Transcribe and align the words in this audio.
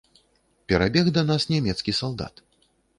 Перабег 0.73 1.13
да 1.19 1.23
нас 1.29 1.47
нямецкі 1.53 1.99
салдат. 2.03 2.47